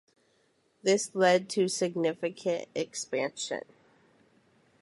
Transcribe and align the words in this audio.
This 0.81 1.13
led 1.13 1.47
to 1.49 1.67
significant 1.67 2.65
expansion. 2.73 3.61